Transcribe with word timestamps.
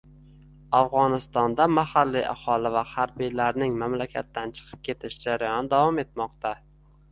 Afg‘onistonda 0.77 1.67
mahalliy 1.73 2.25
aholi 2.31 2.71
va 2.77 2.83
harbiylarning 2.95 3.77
mamlakatdan 3.85 4.57
chiqib 4.59 4.83
ketish 4.91 5.21
jarayoni 5.29 5.75
davom 5.77 6.05
etmoqda 6.09 6.57